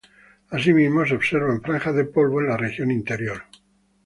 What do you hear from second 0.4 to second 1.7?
Asimismo, se observan